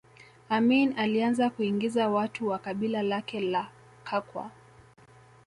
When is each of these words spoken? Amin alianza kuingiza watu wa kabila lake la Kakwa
Amin 0.49 0.93
alianza 0.97 1.49
kuingiza 1.49 2.09
watu 2.09 2.47
wa 2.47 2.59
kabila 2.59 3.03
lake 3.03 3.39
la 3.39 3.67
Kakwa 4.03 4.51